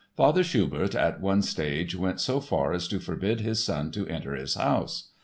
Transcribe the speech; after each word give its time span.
Father 0.17 0.43
Schubert 0.43 0.95
at 0.95 1.21
one 1.21 1.43
stage 1.43 1.95
went 1.95 2.19
so 2.19 2.39
far 2.39 2.73
as 2.73 2.87
to 2.87 2.97
forbid 2.99 3.41
his 3.41 3.63
son 3.63 3.91
to 3.91 4.07
enter 4.07 4.33
his 4.33 4.55
house. 4.55 5.11